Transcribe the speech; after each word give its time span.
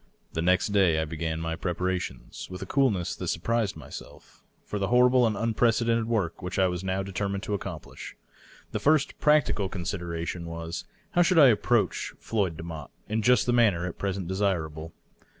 The 0.33 0.41
next 0.41 0.69
day 0.69 0.99
I 0.99 1.05
began 1.05 1.39
my 1.39 1.55
preparations, 1.55 2.47
with 2.49 2.63
a 2.63 2.65
coolness 2.65 3.15
that 3.15 3.27
surprised 3.27 3.75
myself, 3.77 4.41
for 4.65 4.79
the 4.79 4.87
horrible 4.87 5.27
and 5.27 5.37
unprecedented 5.37 6.07
work 6.07 6.41
which 6.41 6.57
I 6.57 6.67
had 6.67 6.83
now 6.83 7.03
de 7.03 7.11
termined 7.11 7.43
to 7.43 7.53
accomplish. 7.53 8.15
The 8.71 8.79
first 8.79 9.19
practical 9.19 9.69
consideration 9.69 10.47
was, 10.47 10.85
how 11.11 11.21
should 11.21 11.37
I 11.37 11.49
approach 11.49 12.15
Floyd 12.17 12.57
Demotte 12.57 12.89
in 13.07 13.21
just 13.21 13.45
the 13.45 13.53
manner 13.53 13.85
at 13.85 13.99
present 13.99 14.27
desira 14.27 14.73
ble? 14.73 14.91